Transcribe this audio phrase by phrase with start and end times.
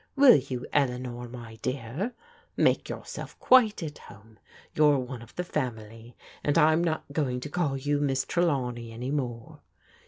[0.15, 2.15] Will you, Eleanor, my dear?
[2.57, 4.39] Make yourself quite at home;
[4.73, 9.11] you're one of the family, and I'm not going to call you Miss Trelawney any
[9.11, 9.59] more.